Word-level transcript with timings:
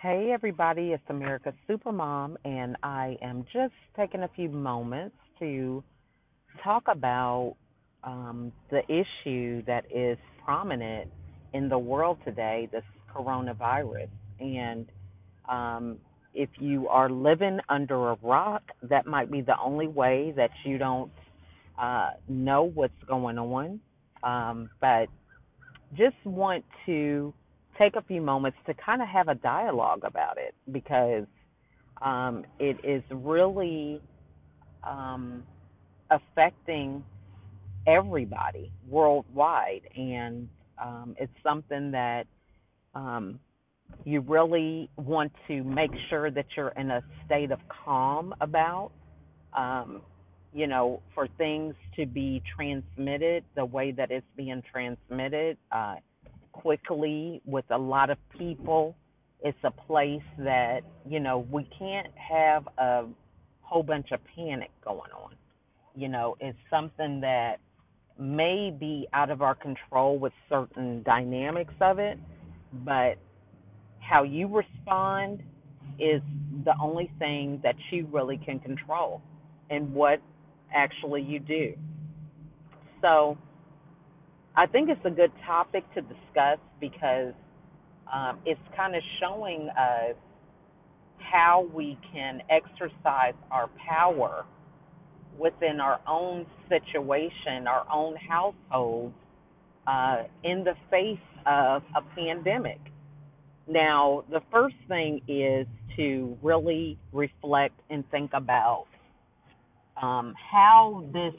Hey 0.00 0.30
everybody, 0.32 0.92
it's 0.92 1.02
America's 1.08 1.54
Supermom, 1.68 2.36
and 2.44 2.76
I 2.84 3.16
am 3.20 3.44
just 3.52 3.72
taking 3.96 4.22
a 4.22 4.28
few 4.28 4.48
moments 4.48 5.16
to 5.40 5.82
talk 6.62 6.84
about 6.86 7.56
um, 8.04 8.52
the 8.70 8.82
issue 8.84 9.64
that 9.66 9.86
is 9.92 10.16
prominent 10.44 11.10
in 11.52 11.68
the 11.68 11.78
world 11.78 12.18
today, 12.24 12.68
this 12.70 12.84
coronavirus. 13.12 14.06
And 14.38 14.86
um, 15.48 15.98
if 16.32 16.50
you 16.60 16.86
are 16.86 17.10
living 17.10 17.58
under 17.68 18.10
a 18.10 18.18
rock, 18.22 18.62
that 18.82 19.04
might 19.04 19.32
be 19.32 19.40
the 19.40 19.58
only 19.60 19.88
way 19.88 20.32
that 20.36 20.50
you 20.64 20.78
don't 20.78 21.10
uh, 21.76 22.10
know 22.28 22.62
what's 22.62 23.02
going 23.08 23.36
on. 23.36 23.80
Um, 24.22 24.70
but 24.80 25.06
just 25.96 26.24
want 26.24 26.64
to 26.86 27.34
take 27.78 27.96
a 27.96 28.02
few 28.02 28.20
moments 28.20 28.58
to 28.66 28.74
kind 28.74 29.00
of 29.00 29.08
have 29.08 29.28
a 29.28 29.34
dialogue 29.34 30.02
about 30.04 30.36
it 30.36 30.54
because 30.72 31.26
um, 32.02 32.44
it 32.58 32.76
is 32.84 33.02
really 33.10 34.00
um, 34.86 35.42
affecting 36.10 37.04
everybody 37.86 38.70
worldwide, 38.88 39.82
and 39.96 40.48
um, 40.82 41.16
it's 41.18 41.32
something 41.42 41.90
that 41.92 42.26
um, 42.94 43.38
you 44.04 44.20
really 44.20 44.90
want 44.96 45.32
to 45.48 45.62
make 45.64 45.90
sure 46.10 46.30
that 46.30 46.46
you're 46.56 46.72
in 46.76 46.90
a 46.90 47.02
state 47.26 47.50
of 47.50 47.58
calm 47.84 48.34
about. 48.40 48.90
Um, 49.56 50.02
you 50.54 50.66
know, 50.66 51.02
for 51.14 51.28
things 51.36 51.74
to 51.96 52.06
be 52.06 52.42
transmitted 52.56 53.44
the 53.54 53.64
way 53.64 53.92
that 53.92 54.10
it's 54.10 54.26
being 54.34 54.62
transmitted 54.72 55.58
uh, 55.70 55.96
quickly 56.60 57.40
with 57.44 57.64
a 57.70 57.78
lot 57.78 58.10
of 58.10 58.18
people. 58.36 58.96
It's 59.42 59.58
a 59.64 59.70
place 59.70 60.22
that, 60.38 60.80
you 61.08 61.20
know, 61.20 61.46
we 61.50 61.68
can't 61.78 62.12
have 62.16 62.68
a 62.78 63.04
whole 63.62 63.82
bunch 63.82 64.10
of 64.12 64.20
panic 64.34 64.70
going 64.84 65.10
on. 65.12 65.34
You 65.94 66.08
know, 66.08 66.36
it's 66.40 66.58
something 66.70 67.20
that 67.20 67.58
may 68.18 68.74
be 68.76 69.06
out 69.12 69.30
of 69.30 69.42
our 69.42 69.54
control 69.54 70.18
with 70.18 70.32
certain 70.48 71.02
dynamics 71.04 71.74
of 71.80 71.98
it, 71.98 72.18
but 72.84 73.16
how 74.00 74.24
you 74.24 74.48
respond 74.48 75.42
is 75.98 76.20
the 76.64 76.74
only 76.80 77.10
thing 77.18 77.60
that 77.62 77.76
you 77.90 78.08
really 78.10 78.38
can 78.38 78.58
control 78.58 79.22
and 79.70 79.92
what 79.92 80.20
actually 80.74 81.22
you 81.22 81.38
do. 81.38 81.74
So 83.00 83.38
I 84.58 84.66
think 84.66 84.88
it's 84.90 85.04
a 85.04 85.10
good 85.10 85.30
topic 85.46 85.84
to 85.94 86.00
discuss 86.00 86.58
because 86.80 87.32
um, 88.12 88.40
it's 88.44 88.60
kind 88.76 88.96
of 88.96 89.02
showing 89.20 89.68
us 89.68 90.16
how 91.18 91.68
we 91.72 91.96
can 92.12 92.42
exercise 92.50 93.34
our 93.52 93.70
power 93.88 94.44
within 95.38 95.78
our 95.78 96.00
own 96.08 96.44
situation, 96.68 97.68
our 97.68 97.86
own 97.88 98.16
households, 98.16 99.14
uh, 99.86 100.24
in 100.42 100.64
the 100.64 100.74
face 100.90 101.18
of 101.46 101.84
a 101.94 102.02
pandemic. 102.16 102.80
Now, 103.68 104.24
the 104.28 104.40
first 104.50 104.74
thing 104.88 105.20
is 105.28 105.68
to 105.96 106.36
really 106.42 106.98
reflect 107.12 107.78
and 107.90 108.02
think 108.10 108.32
about 108.34 108.86
um, 110.02 110.34
how 110.50 111.04
this 111.12 111.34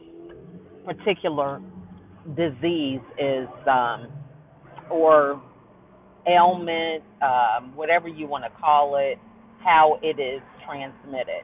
particular 0.85 1.59
disease 2.35 3.01
is, 3.17 3.47
um, 3.67 4.07
or 4.89 5.41
ailment, 6.27 7.03
um, 7.21 7.75
whatever 7.75 8.07
you 8.07 8.27
want 8.27 8.43
to 8.43 8.49
call 8.59 8.97
it, 8.97 9.17
how 9.63 9.99
it 10.01 10.19
is 10.19 10.41
transmitted. 10.65 11.43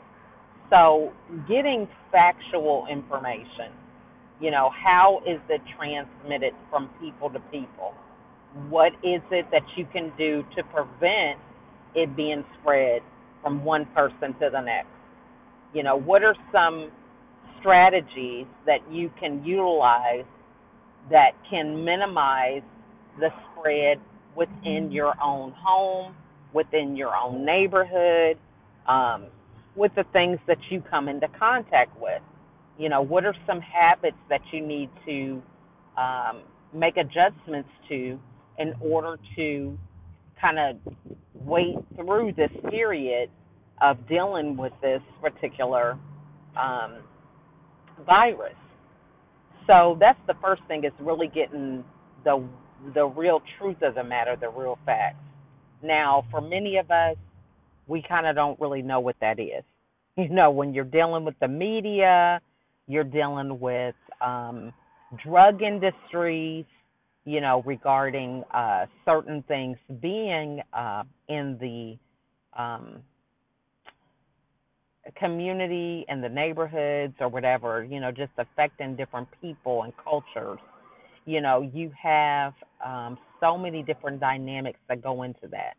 So, 0.69 1.13
getting 1.47 1.87
factual 2.11 2.87
information, 2.89 3.71
you 4.41 4.51
know, 4.51 4.69
how 4.71 5.21
is 5.25 5.39
it 5.49 5.61
transmitted 5.77 6.53
from 6.69 6.89
people 6.99 7.29
to 7.29 7.39
people? 7.51 7.93
What 8.69 8.93
is 9.03 9.21
it 9.31 9.45
that 9.51 9.63
you 9.75 9.85
can 9.91 10.11
do 10.17 10.43
to 10.55 10.63
prevent 10.63 11.39
it 11.93 12.15
being 12.15 12.43
spread 12.59 13.01
from 13.43 13.63
one 13.63 13.85
person 13.93 14.33
to 14.39 14.49
the 14.51 14.61
next? 14.61 14.89
You 15.73 15.83
know, 15.83 15.95
what 15.97 16.23
are 16.23 16.35
some 16.51 16.91
strategies 17.59 18.45
that 18.65 18.79
you 18.91 19.11
can 19.19 19.43
utilize 19.43 20.25
that 21.11 21.31
can 21.49 21.83
minimize 21.85 22.63
the 23.19 23.29
spread 23.51 23.99
within 24.35 24.91
your 24.91 25.13
own 25.21 25.53
home, 25.57 26.15
within 26.53 26.95
your 26.95 27.15
own 27.15 27.45
neighborhood, 27.45 28.37
um, 28.87 29.27
with 29.75 29.91
the 29.95 30.03
things 30.13 30.39
that 30.47 30.57
you 30.69 30.81
come 30.89 31.07
into 31.07 31.27
contact 31.39 31.99
with. 31.99 32.21
You 32.77 32.89
know, 32.89 33.01
what 33.01 33.25
are 33.25 33.35
some 33.47 33.61
habits 33.61 34.17
that 34.29 34.41
you 34.51 34.65
need 34.65 34.89
to 35.05 35.41
um, 35.97 36.43
make 36.73 36.97
adjustments 36.97 37.69
to 37.89 38.19
in 38.57 38.73
order 38.81 39.17
to 39.35 39.77
kind 40.39 40.59
of 40.59 40.95
wait 41.33 41.75
through 41.95 42.33
this 42.35 42.51
period 42.69 43.29
of 43.81 43.97
dealing 44.07 44.57
with 44.57 44.73
this 44.81 45.01
particular 45.21 45.97
um, 46.57 46.99
virus. 48.05 48.53
So 49.67 49.97
that's 49.99 50.19
the 50.27 50.35
first 50.41 50.61
thing 50.67 50.83
is 50.83 50.93
really 50.99 51.27
getting 51.27 51.83
the 52.23 52.43
the 52.93 53.05
real 53.05 53.41
truth 53.57 53.77
of 53.81 53.95
the 53.95 54.03
matter, 54.03 54.35
the 54.39 54.49
real 54.49 54.77
facts. 54.85 55.17
Now, 55.81 56.25
for 56.29 56.41
many 56.41 56.77
of 56.77 56.91
us, 56.91 57.15
we 57.87 58.03
kind 58.07 58.27
of 58.27 58.35
don't 58.35 58.59
really 58.59 58.81
know 58.81 58.99
what 58.99 59.15
that 59.21 59.39
is. 59.39 59.63
You 60.17 60.29
know, 60.29 60.49
when 60.49 60.73
you're 60.73 60.85
dealing 60.85 61.25
with 61.25 61.35
the 61.41 61.47
media, 61.49 62.39
you're 62.87 63.03
dealing 63.03 63.59
with 63.59 63.95
um, 64.21 64.71
drug 65.25 65.61
industries, 65.61 66.63
you 67.25 67.41
know, 67.41 67.61
regarding 67.65 68.45
uh, 68.53 68.85
certain 69.03 69.43
things 69.49 69.77
being 70.01 70.61
uh, 70.71 71.03
in 71.27 71.57
the 71.59 71.97
um, 72.61 73.03
community 75.17 76.05
and 76.07 76.23
the 76.23 76.29
neighborhoods 76.29 77.13
or 77.19 77.27
whatever, 77.27 77.83
you 77.83 77.99
know, 77.99 78.11
just 78.11 78.31
affecting 78.37 78.95
different 78.95 79.27
people 79.41 79.83
and 79.83 79.93
cultures. 80.03 80.59
You 81.25 81.41
know, 81.41 81.69
you 81.73 81.91
have 82.01 82.53
um, 82.85 83.17
so 83.39 83.57
many 83.57 83.83
different 83.83 84.19
dynamics 84.19 84.79
that 84.89 85.01
go 85.01 85.23
into 85.23 85.47
that. 85.51 85.75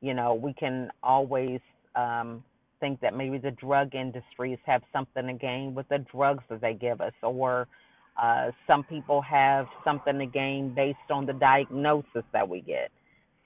You 0.00 0.14
know, 0.14 0.34
we 0.34 0.52
can 0.54 0.90
always 1.02 1.60
um, 1.94 2.42
think 2.80 3.00
that 3.00 3.14
maybe 3.14 3.38
the 3.38 3.50
drug 3.52 3.94
industries 3.94 4.58
have 4.66 4.82
something 4.92 5.26
to 5.26 5.32
gain 5.34 5.74
with 5.74 5.88
the 5.88 6.04
drugs 6.12 6.42
that 6.48 6.60
they 6.60 6.74
give 6.74 7.00
us, 7.00 7.12
or 7.22 7.68
uh, 8.20 8.50
some 8.66 8.82
people 8.84 9.22
have 9.22 9.66
something 9.84 10.18
to 10.18 10.26
gain 10.26 10.74
based 10.74 10.98
on 11.10 11.26
the 11.26 11.32
diagnosis 11.34 12.24
that 12.32 12.48
we 12.48 12.60
get. 12.60 12.90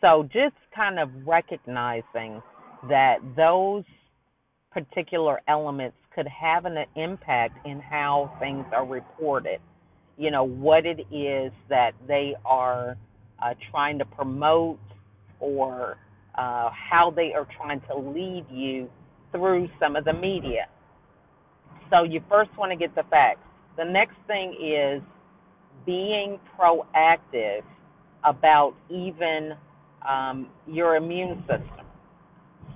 So 0.00 0.24
just 0.32 0.56
kind 0.74 0.98
of 0.98 1.08
recognizing 1.26 2.42
that 2.88 3.18
those 3.36 3.84
particular 4.74 5.40
elements 5.48 5.96
could 6.14 6.28
have 6.28 6.66
an 6.66 6.76
impact 6.96 7.64
in 7.66 7.80
how 7.80 8.36
things 8.40 8.66
are 8.72 8.86
reported. 8.86 9.60
You 10.18 10.30
know, 10.30 10.44
what 10.44 10.84
it 10.84 11.00
is 11.12 11.52
that 11.68 11.92
they 12.06 12.34
are 12.44 12.96
uh, 13.42 13.54
trying 13.70 13.98
to 14.00 14.04
promote 14.04 14.78
or 15.40 15.96
uh, 16.36 16.70
how 16.70 17.12
they 17.14 17.32
are 17.34 17.46
trying 17.56 17.80
to 17.88 17.96
lead 17.96 18.44
you 18.50 18.90
through 19.32 19.68
some 19.80 19.96
of 19.96 20.04
the 20.04 20.12
media. 20.12 20.66
So 21.90 22.02
you 22.02 22.20
first 22.28 22.50
want 22.58 22.72
to 22.72 22.76
get 22.76 22.94
the 22.94 23.04
facts. 23.10 23.40
The 23.76 23.84
next 23.84 24.16
thing 24.26 24.54
is 24.60 25.02
being 25.86 26.38
proactive 26.58 27.62
about 28.24 28.74
even 28.90 29.54
um, 30.08 30.48
your 30.66 30.96
immune 30.96 31.40
system. 31.40 31.86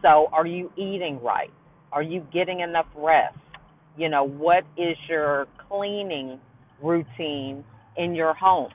So, 0.02 0.28
are 0.32 0.46
you 0.46 0.70
eating 0.76 1.20
right? 1.22 1.50
Are 1.92 2.02
you 2.02 2.26
getting 2.32 2.60
enough 2.60 2.86
rest? 2.96 3.36
You 3.96 4.08
know, 4.08 4.24
what 4.24 4.64
is 4.76 4.96
your 5.08 5.46
cleaning 5.68 6.40
routine 6.82 7.64
in 7.96 8.14
your 8.14 8.34
home? 8.34 8.70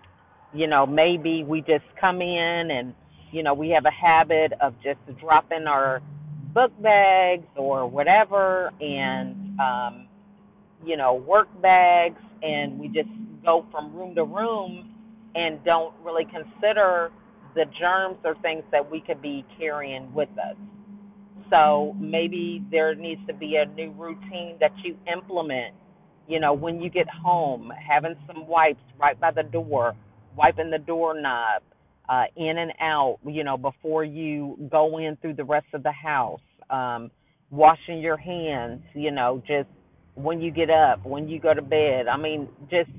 You 0.54 0.68
know, 0.68 0.86
maybe 0.86 1.44
we 1.44 1.62
just 1.62 1.86
come 2.00 2.22
in 2.22 2.70
and, 2.72 2.94
you 3.32 3.44
know, 3.44 3.54
we 3.54 3.70
have 3.70 3.86
a 3.86 3.92
habit 3.92 4.54
of 4.62 4.74
just 4.84 5.00
dropping 5.20 5.68
our 5.68 6.02
book 6.54 6.72
bags 6.82 7.48
or 7.58 7.88
whatever 7.88 8.72
and, 8.82 9.60
um, 9.60 10.08
you 10.86 10.98
know, 10.98 11.16
work 11.16 11.48
bags 11.62 12.20
and 12.44 12.80
we 12.80 12.88
just 12.90 13.10
go 13.46 13.66
from 13.72 13.96
room 13.96 14.16
to 14.16 14.24
room 14.24 14.90
and 15.36 15.64
don't 15.66 15.94
really 16.04 16.26
consider 16.26 17.12
the 17.56 17.66
germs 17.80 18.18
or 18.26 18.36
things 18.42 18.64
that 18.72 18.90
we 18.90 19.02
could 19.02 19.22
be 19.22 19.46
carrying 19.60 20.14
with 20.14 20.30
us. 20.32 20.58
So 21.54 21.96
maybe 22.00 22.66
there 22.72 22.96
needs 22.96 23.22
to 23.28 23.34
be 23.34 23.58
a 23.58 23.66
new 23.76 23.92
routine 23.92 24.58
that 24.60 24.72
you 24.84 24.98
implement. 25.14 25.76
You 26.28 26.40
know, 26.40 26.54
when 26.54 26.82
you 26.82 26.90
get 26.90 27.08
home, 27.08 27.72
having 27.88 28.16
some 28.26 28.48
wipes 28.48 28.82
right 29.00 29.20
by 29.20 29.30
the 29.30 29.44
door, 29.44 29.94
wiping 30.36 30.72
the 30.72 30.80
doorknob, 30.80 31.62
uh, 32.10 32.24
in 32.36 32.58
and 32.58 32.72
out, 32.82 33.20
you 33.28 33.44
know, 33.44 33.58
before 33.58 34.04
you 34.04 34.58
go 34.72 34.98
in 34.98 35.16
through 35.22 35.36
the 35.36 35.44
rest 35.44 35.68
of 35.74 35.84
the 35.84 35.92
house, 35.92 36.42
um, 36.72 37.12
washing 37.52 38.00
your 38.00 38.18
hands, 38.18 38.82
you 38.96 39.12
know, 39.12 39.44
just 39.46 39.70
when 40.16 40.42
you 40.42 40.50
get 40.50 40.72
up, 40.72 41.06
when 41.06 41.30
you 41.30 41.40
go 41.40 41.54
to 41.54 41.62
bed. 41.62 42.08
I 42.08 42.18
mean, 42.18 42.50
just 42.72 42.90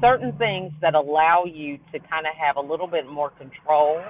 certain 0.00 0.32
things 0.38 0.72
that 0.80 0.94
allow 0.94 1.44
you 1.44 1.78
to 1.92 1.98
kind 1.98 2.26
of 2.26 2.34
have 2.38 2.56
a 2.56 2.60
little 2.60 2.86
bit 2.86 3.08
more 3.08 3.30
control, 3.30 4.00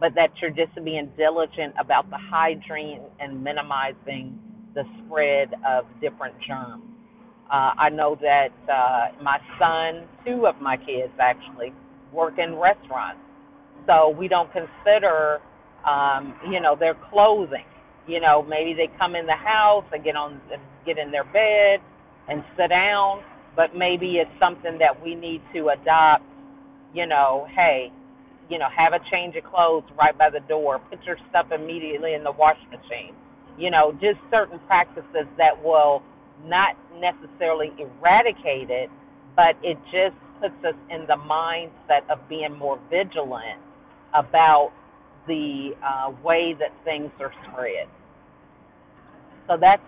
but 0.00 0.14
that 0.16 0.30
you're 0.40 0.50
just 0.50 0.74
being 0.84 1.10
diligent 1.16 1.74
about 1.80 2.10
the 2.10 2.18
hygiene 2.18 3.02
and 3.20 3.42
minimizing 3.42 4.38
the 4.74 4.84
spread 5.06 5.50
of 5.66 5.84
different 6.00 6.34
germs. 6.46 6.84
Uh, 7.50 7.72
I 7.78 7.90
know 7.90 8.16
that 8.20 8.50
uh, 8.70 9.22
my 9.22 9.38
son, 9.58 10.08
two 10.26 10.46
of 10.46 10.60
my 10.60 10.76
kids 10.76 11.12
actually, 11.20 11.72
work 12.12 12.34
in 12.38 12.56
restaurants 12.56 13.20
so 13.86 14.10
we 14.10 14.28
don't 14.28 14.50
consider, 14.52 15.40
um, 15.86 16.34
you 16.50 16.60
know, 16.60 16.76
their 16.78 16.96
clothing. 17.10 17.66
You 18.06 18.20
know, 18.20 18.42
maybe 18.42 18.74
they 18.74 18.88
come 18.98 19.14
in 19.14 19.26
the 19.26 19.36
house 19.36 19.84
and 19.92 20.04
get 20.04 20.16
on, 20.16 20.40
get 20.86 20.98
in 20.98 21.10
their 21.10 21.24
bed 21.24 21.84
and 22.28 22.44
sit 22.56 22.68
down, 22.68 23.22
but 23.56 23.76
maybe 23.76 24.16
it's 24.16 24.30
something 24.40 24.78
that 24.78 25.02
we 25.02 25.14
need 25.14 25.42
to 25.54 25.68
adopt. 25.70 26.24
You 26.94 27.06
know, 27.06 27.46
hey, 27.54 27.92
you 28.54 28.60
know, 28.60 28.70
have 28.70 28.94
a 28.94 29.02
change 29.10 29.34
of 29.34 29.42
clothes 29.42 29.82
right 29.98 30.16
by 30.16 30.30
the 30.30 30.38
door. 30.46 30.78
Put 30.78 31.02
your 31.02 31.18
stuff 31.28 31.46
immediately 31.50 32.14
in 32.14 32.22
the 32.22 32.30
washing 32.30 32.70
machine. 32.70 33.10
You 33.58 33.72
know, 33.72 33.90
just 33.94 34.22
certain 34.30 34.60
practices 34.68 35.26
that 35.38 35.58
will 35.58 36.04
not 36.46 36.78
necessarily 37.02 37.74
eradicate 37.82 38.70
it, 38.70 38.90
but 39.34 39.58
it 39.64 39.76
just 39.90 40.14
puts 40.40 40.54
us 40.62 40.78
in 40.88 41.02
the 41.10 41.18
mindset 41.18 42.06
of 42.08 42.20
being 42.28 42.56
more 42.56 42.78
vigilant 42.90 43.58
about 44.14 44.70
the 45.26 45.70
uh, 45.82 46.12
way 46.22 46.54
that 46.60 46.70
things 46.84 47.10
are 47.18 47.32
spread. 47.50 47.88
So 49.48 49.56
that's 49.60 49.82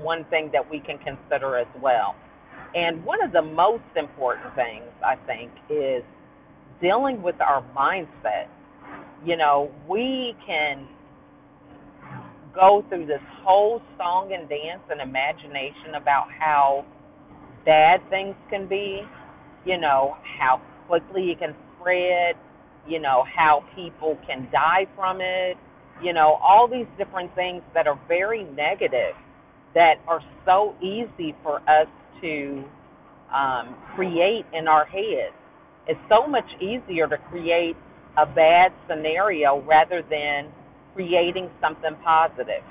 one 0.00 0.24
thing 0.30 0.50
that 0.52 0.70
we 0.70 0.78
can 0.78 0.98
consider 0.98 1.58
as 1.58 1.66
well. 1.82 2.14
And 2.74 3.04
one 3.04 3.22
of 3.22 3.32
the 3.32 3.42
most 3.42 3.84
important 3.96 4.54
things, 4.54 4.86
I 5.04 5.16
think, 5.26 5.50
is 5.68 6.04
dealing 6.82 7.22
with 7.22 7.40
our 7.40 7.64
mindset. 7.76 8.48
You 9.24 9.38
know, 9.38 9.72
we 9.88 10.36
can 10.46 10.88
go 12.54 12.84
through 12.90 13.06
this 13.06 13.22
whole 13.44 13.80
song 13.96 14.32
and 14.38 14.48
dance 14.48 14.82
and 14.90 15.00
imagination 15.00 15.94
about 15.96 16.26
how 16.38 16.84
bad 17.64 18.00
things 18.10 18.34
can 18.50 18.68
be, 18.68 19.02
you 19.64 19.78
know, 19.78 20.16
how 20.38 20.60
quickly 20.88 21.30
it 21.30 21.38
can 21.38 21.54
spread, 21.78 22.36
you 22.88 23.00
know, 23.00 23.24
how 23.36 23.64
people 23.76 24.18
can 24.26 24.48
die 24.52 24.86
from 24.96 25.20
it, 25.20 25.56
you 26.02 26.12
know, 26.12 26.38
all 26.42 26.68
these 26.68 26.86
different 26.98 27.34
things 27.34 27.62
that 27.74 27.86
are 27.86 28.00
very 28.08 28.44
negative 28.44 29.14
that 29.74 29.96
are 30.08 30.20
so 30.44 30.74
easy 30.82 31.34
for 31.42 31.58
us 31.60 31.88
to 32.20 32.64
um, 33.34 33.76
create 33.96 34.44
in 34.52 34.68
our 34.68 34.84
heads. 34.84 35.34
It's 35.86 36.00
so 36.08 36.26
much 36.26 36.46
easier 36.60 37.08
to 37.08 37.18
create 37.30 37.76
a 38.16 38.26
bad 38.26 38.72
scenario 38.88 39.62
rather 39.62 40.02
than 40.08 40.52
creating 40.94 41.50
something 41.60 41.96
positive. 42.04 42.62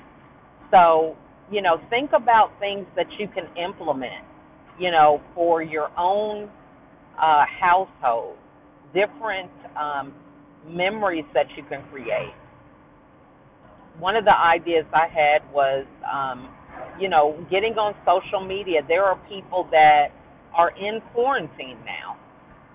So, 0.70 1.16
you 1.50 1.60
know, 1.62 1.78
think 1.90 2.10
about 2.14 2.52
things 2.58 2.86
that 2.96 3.06
you 3.18 3.28
can 3.28 3.44
implement, 3.56 4.24
you 4.78 4.90
know, 4.90 5.20
for 5.34 5.62
your 5.62 5.90
own 5.98 6.48
uh, 7.20 7.44
household 7.60 8.36
different 8.94 9.50
um, 9.76 10.12
memories 10.68 11.24
that 11.34 11.46
you 11.56 11.64
can 11.68 11.82
create. 11.90 12.34
One 13.98 14.16
of 14.16 14.24
the 14.24 14.34
ideas 14.36 14.84
I 14.92 15.06
had 15.08 15.50
was, 15.52 15.86
um, 16.10 16.48
you 17.00 17.08
know, 17.08 17.44
getting 17.50 17.74
on 17.74 17.94
social 18.04 18.46
media. 18.46 18.80
There 18.86 19.04
are 19.04 19.16
people 19.28 19.68
that 19.70 20.08
are 20.54 20.70
in 20.76 21.00
quarantine 21.12 21.78
now. 21.84 22.16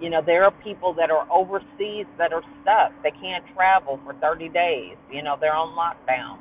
You 0.01 0.09
know, 0.09 0.21
there 0.25 0.43
are 0.43 0.51
people 0.63 0.93
that 0.95 1.09
are 1.11 1.27
overseas 1.31 2.05
that 2.17 2.33
are 2.33 2.43
stuck. 2.61 2.91
They 3.03 3.11
can't 3.11 3.43
travel 3.55 3.99
for 4.05 4.13
30 4.15 4.49
days. 4.49 4.95
You 5.11 5.23
know, 5.23 5.37
they're 5.39 5.55
on 5.55 5.75
lockdown. 5.77 6.39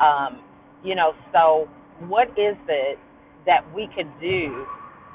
Um, 0.00 0.42
you 0.84 0.94
know, 0.94 1.12
so 1.32 1.68
what 2.08 2.28
is 2.30 2.56
it 2.68 2.98
that 3.46 3.62
we 3.74 3.88
could 3.94 4.10
do 4.20 4.66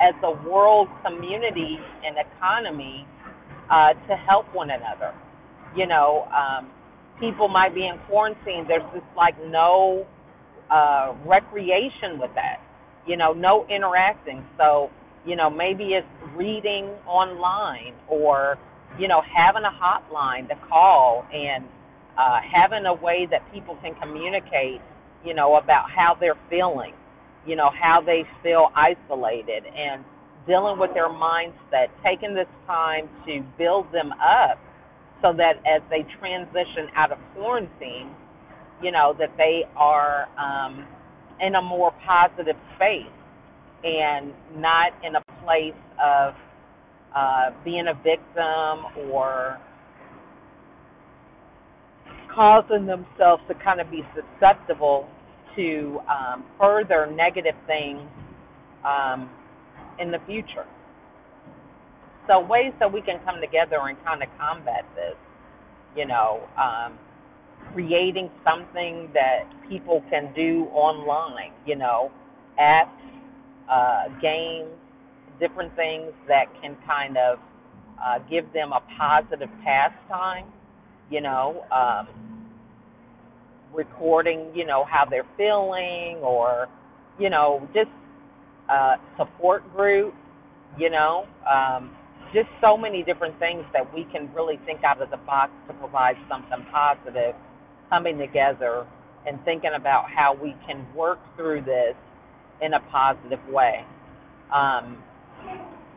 as 0.02 0.16
a 0.24 0.32
world 0.50 0.88
community 1.06 1.78
and 2.06 2.18
economy 2.18 3.06
uh, 3.70 3.94
to 4.08 4.16
help 4.16 4.46
one 4.54 4.70
another. 4.70 5.14
You 5.76 5.88
know, 5.88 6.28
um, 6.34 6.70
people 7.20 7.48
might 7.48 7.76
be 7.76 7.88
in 7.88 8.00
quarantine. 8.08 8.66
There's 8.68 8.84
just 8.94 9.06
like 9.16 9.36
no 9.48 10.08
uh, 10.72 11.14
recreation 11.26 12.20
with 12.20 12.32
that. 12.36 12.62
You 13.08 13.18
know, 13.18 13.34
no 13.34 13.66
interacting. 13.70 14.46
So, 14.58 14.90
you 15.26 15.36
know, 15.36 15.50
maybe 15.50 15.96
it's 15.96 16.08
reading 16.36 16.86
online 17.08 17.94
or, 18.08 18.58
you 19.00 19.08
know, 19.08 19.22
having 19.22 19.64
a 19.64 19.72
hotline 19.72 20.48
to 20.50 20.56
call 20.68 21.26
and 21.34 21.66
uh, 22.18 22.40
having 22.42 22.86
a 22.86 22.94
way 22.94 23.28
that 23.30 23.42
people 23.54 23.78
can 23.82 23.96
communicate, 23.96 24.82
you 25.26 25.34
know, 25.34 25.56
about 25.56 25.90
how 25.90 26.16
they're 26.20 26.40
feeling, 26.50 26.94
you 27.46 27.56
know, 27.56 27.70
how 27.82 28.02
they 28.02 28.24
feel 28.44 28.70
isolated 28.76 29.64
and 29.66 30.04
dealing 30.48 30.80
with 30.80 30.94
their 30.94 31.10
mindset, 31.10 31.88
taking 32.04 32.34
this 32.34 32.48
time 32.66 33.10
to 33.26 33.44
build 33.58 33.86
them 33.92 34.12
up 34.14 34.58
so 35.22 35.34
that 35.34 35.60
as 35.68 35.82
they 35.90 36.06
transition 36.20 36.88
out 36.96 37.12
of 37.12 37.18
quarantine, 37.36 38.10
you 38.82 38.92
know, 38.92 39.14
that 39.20 39.36
they 39.38 39.64
are 39.76 40.28
um, 40.40 40.88
in 41.42 41.56
a 41.56 41.62
more 41.62 41.94
positive 42.06 42.56
space 42.76 43.12
and 43.84 44.34
not 44.56 44.92
in 45.04 45.16
a 45.16 45.24
place 45.44 45.74
of 46.04 46.34
uh, 47.16 47.52
being 47.64 47.86
a 47.88 47.94
victim 48.04 49.10
or 49.12 49.60
causing 52.34 52.86
themselves 52.86 53.42
to 53.48 53.56
kind 53.64 53.82
of 53.82 53.90
be 53.90 54.04
susceptible 54.14 55.08
to 55.56 56.00
um, 56.10 56.46
further 56.60 57.12
negative 57.12 57.56
things 57.68 58.02
um, 58.86 59.30
in 60.00 60.12
the 60.12 60.20
future. 60.26 60.66
So 62.28 62.40
ways 62.40 62.74
that 62.80 62.92
we 62.92 63.02
can 63.02 63.20
come 63.26 63.42
together 63.42 63.78
and 63.88 63.98
kind 64.04 64.22
of 64.22 64.30
combat 64.38 64.86
this, 64.96 65.16
you 65.96 66.06
know, 66.06 66.48
um, 66.58 66.94
creating 67.74 68.30
something 68.44 69.10
that 69.14 69.50
people 69.68 70.04
can 70.10 70.32
do 70.36 70.68
online, 70.72 71.52
you 71.66 71.76
know, 71.76 72.12
apps, 72.62 72.99
uh, 73.70 74.04
games, 74.22 74.70
different 75.40 75.76
things 75.76 76.12
that 76.28 76.46
can 76.62 76.76
kind 76.86 77.18
of 77.18 77.40
uh, 78.04 78.20
give 78.30 78.52
them 78.54 78.72
a 78.72 78.82
positive 78.98 79.50
pastime, 79.64 80.46
you 81.10 81.22
know, 81.22 81.64
um, 81.72 82.08
recording, 83.74 84.52
you 84.56 84.66
know, 84.66 84.86
how 84.90 85.06
they're 85.10 85.28
feeling 85.38 86.18
or, 86.24 86.68
you 87.20 87.30
know, 87.30 87.68
just 87.74 87.90
uh, 88.70 88.96
support 89.18 89.64
group, 89.76 90.14
you 90.78 90.90
know, 90.90 91.26
um, 91.50 91.92
just 92.34 92.48
so 92.62 92.78
many 92.78 93.04
different 93.04 93.38
things 93.40 93.64
that 93.74 93.94
we 93.94 94.06
can 94.12 94.32
really 94.34 94.60
think 94.66 94.84
out 94.84 95.02
of 95.02 95.10
the 95.10 95.18
box 95.18 95.52
to 95.68 95.74
provide 95.76 96.16
something 96.30 96.66
positive, 96.72 97.36
coming 97.90 98.18
together 98.18 98.86
and 99.28 99.44
thinking 99.46 99.72
about 99.76 100.06
how 100.10 100.36
we 100.42 100.56
can 100.68 100.86
work 100.96 101.20
through 101.36 101.62
this 101.62 101.96
in 102.62 102.74
a 102.74 102.80
positive 102.92 103.40
way. 103.50 103.86
Um, 104.54 105.04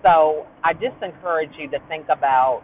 so 0.03 0.47
I 0.65 0.73
just 0.73 1.01
encourage 1.03 1.51
you 1.59 1.69
to 1.71 1.79
think 1.89 2.07
about, 2.09 2.63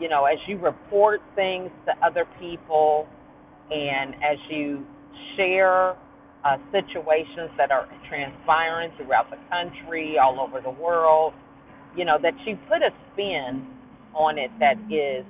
you 0.00 0.08
know, 0.08 0.24
as 0.24 0.38
you 0.46 0.58
report 0.58 1.20
things 1.34 1.70
to 1.86 2.06
other 2.06 2.24
people 2.40 3.06
and 3.70 4.14
as 4.16 4.38
you 4.50 4.84
share 5.36 5.96
uh, 6.44 6.56
situations 6.72 7.50
that 7.56 7.70
are 7.70 7.88
transpiring 8.08 8.90
throughout 8.96 9.30
the 9.30 9.38
country, 9.50 10.16
all 10.18 10.40
over 10.40 10.60
the 10.60 10.70
world, 10.70 11.32
you 11.96 12.04
know, 12.04 12.18
that 12.20 12.34
you 12.46 12.56
put 12.68 12.82
a 12.82 12.90
spin 13.12 13.66
on 14.14 14.38
it 14.38 14.50
that 14.58 14.76
is 14.90 15.24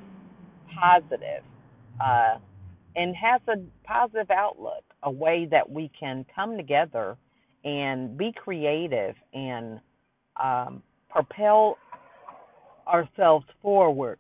positive, 0.81 1.45
uh, 2.03 2.39
and 2.97 3.15
has 3.17 3.41
a 3.49 3.57
positive 3.87 4.31
outlook, 4.31 4.85
a 5.03 5.11
way 5.11 5.47
that 5.51 5.69
we 5.71 5.91
can 5.99 6.25
come 6.35 6.57
together 6.57 7.17
and 7.65 8.19
be 8.19 8.33
creative 8.33 9.17
and 9.35 9.81
um, 10.43 10.83
propel 11.11 11.79
ourselves 12.89 13.47
forward 13.63 14.19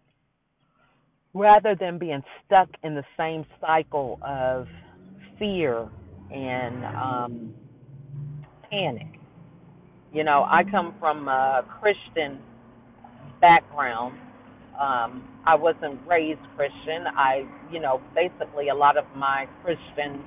rather 1.35 1.77
than 1.79 1.99
being 1.99 2.23
stuck 2.47 2.69
in 2.85 2.95
the 2.95 3.05
same 3.19 3.45
cycle 3.61 4.19
of 4.23 4.67
fear 5.39 5.89
and 6.33 6.85
um, 6.87 7.55
panic. 8.71 9.09
You 10.13 10.25
know, 10.25 10.45
I 10.49 10.63
come 10.71 10.95
from 11.01 11.29
a 11.29 11.65
Christian 11.81 12.41
background, 13.41 14.19
Um, 14.81 15.29
I 15.47 15.57
wasn't 15.57 16.01
raised 16.09 16.41
Christian. 16.57 17.07
I, 17.17 17.45
you 17.73 17.81
know, 17.81 18.01
basically 18.15 18.69
a 18.71 18.75
lot 18.75 18.97
of 18.97 19.05
my 19.17 19.47
Christian 19.65 20.25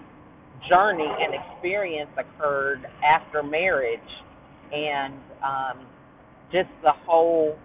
journey 0.70 1.08
and 1.08 1.34
experience 1.34 2.10
occurred 2.18 2.86
after 3.04 3.44
marriage, 3.44 4.00
and 4.72 5.14
um, 5.44 5.86
just 6.52 6.70
the 6.84 6.92
whole 7.06 7.56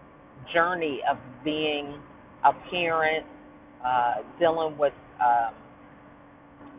journey 0.53 1.01
of 1.11 1.17
being 1.45 2.01
a 2.45 2.53
parent, 2.71 3.27
uh, 3.85 4.17
dealing 4.39 4.77
with 4.79 4.93
um, 5.21 5.55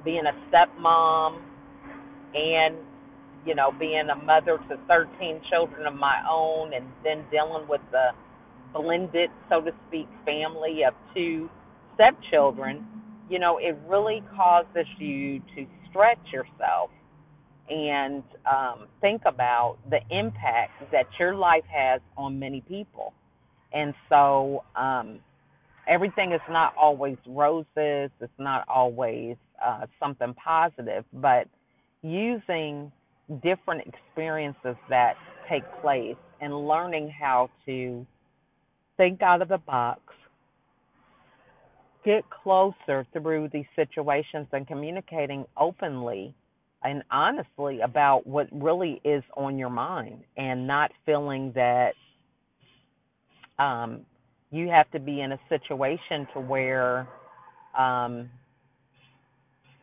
being 0.04 0.24
a 0.26 0.34
stepmom, 0.50 1.42
and 2.34 2.76
you 3.46 3.56
know, 3.56 3.72
being 3.80 4.08
a 4.12 4.16
mother 4.24 4.58
to 4.70 4.78
13 4.88 5.42
children 5.50 5.88
of 5.88 5.96
my 5.96 6.22
own, 6.30 6.74
and 6.74 6.86
then 7.04 7.26
dealing 7.32 7.68
with 7.68 7.82
the 7.92 8.10
blended, 8.74 9.30
so 9.50 9.62
to 9.62 9.72
speak, 9.88 10.08
family 10.26 10.82
of 10.88 10.94
two 11.14 11.50
stepchildren, 11.96 12.86
you 13.30 13.40
know, 13.40 13.58
it 13.58 13.78
really 13.88 14.24
causes 14.36 14.86
you 15.00 15.40
to 15.56 15.66
stretch 15.92 16.20
yourself 16.34 16.90
and 17.70 18.24
um, 18.50 18.88
think 19.00 19.22
about 19.26 19.78
the 19.90 20.00
impact 20.10 20.92
that 20.92 21.06
your 21.20 21.36
life 21.36 21.64
has 21.72 22.02
on 22.18 22.40
many 22.40 22.62
people. 22.62 23.14
And 23.74 23.94
so 24.10 24.64
um, 24.76 25.20
everything 25.88 26.34
is 26.34 26.42
not 26.50 26.74
always 26.80 27.18
roses, 27.26 28.12
it's 28.20 28.40
not 28.40 28.66
always 28.68 29.38
uh, 29.66 29.86
something 30.00 30.34
positive, 30.34 31.06
but 31.14 31.48
using 32.02 32.92
different 33.44 33.84
experiences 33.88 34.76
that 34.90 35.14
take 35.50 35.64
place 35.82 36.18
and 36.42 36.68
learning 36.68 37.10
how 37.10 37.50
to 37.66 38.06
think 38.98 39.22
out 39.22 39.42
of 39.42 39.48
the 39.48 39.58
box, 39.60 40.02
get 42.04 42.24
closer 42.30 43.06
through 43.14 43.50
these 43.54 43.66
situations 43.76 44.48
and 44.52 44.68
communicating 44.68 45.46
openly 45.58 46.34
and 46.84 47.04
honestly 47.12 47.82
about 47.82 48.26
what 48.26 48.48
really 48.52 49.00
is 49.04 49.24
on 49.38 49.58
your 49.58 49.70
mind 49.70 50.24
and 50.38 50.66
not 50.66 50.92
feeling 51.06 51.52
that 51.54 51.94
um, 53.60 54.02
you 54.52 54.68
have 54.68 54.90
to 54.92 55.00
be 55.00 55.22
in 55.22 55.34
a 55.34 55.40
situation 55.50 56.28
to 56.34 56.40
where 56.40 57.08
um, 57.78 58.30